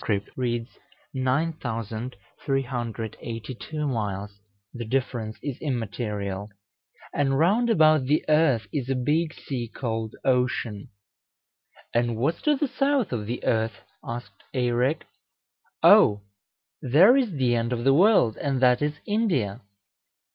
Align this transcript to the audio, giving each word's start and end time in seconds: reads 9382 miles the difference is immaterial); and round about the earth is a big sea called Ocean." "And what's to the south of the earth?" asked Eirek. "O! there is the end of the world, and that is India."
reads 0.35 0.79
9382 1.13 3.87
miles 3.87 4.39
the 4.73 4.83
difference 4.83 5.37
is 5.43 5.59
immaterial); 5.61 6.49
and 7.13 7.37
round 7.37 7.69
about 7.69 8.05
the 8.05 8.25
earth 8.27 8.65
is 8.73 8.89
a 8.89 8.95
big 8.95 9.31
sea 9.31 9.67
called 9.71 10.15
Ocean." 10.25 10.89
"And 11.93 12.15
what's 12.17 12.41
to 12.41 12.55
the 12.55 12.67
south 12.67 13.11
of 13.11 13.27
the 13.27 13.43
earth?" 13.43 13.83
asked 14.03 14.41
Eirek. 14.55 15.03
"O! 15.83 16.23
there 16.81 17.15
is 17.15 17.33
the 17.33 17.53
end 17.55 17.71
of 17.71 17.83
the 17.83 17.93
world, 17.93 18.37
and 18.37 18.59
that 18.59 18.81
is 18.81 18.99
India." 19.05 19.61